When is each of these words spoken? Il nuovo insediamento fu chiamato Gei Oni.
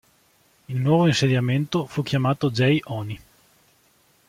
Il 0.67 0.77
nuovo 0.79 1.05
insediamento 1.05 1.85
fu 1.85 2.01
chiamato 2.01 2.49
Gei 2.49 2.81
Oni. 2.85 3.19